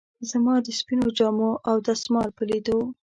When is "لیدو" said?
2.49-2.79